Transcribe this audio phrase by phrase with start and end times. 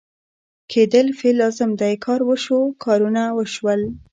[0.71, 3.81] کېدل فعل لازم دی کار وشو، کارونه وشول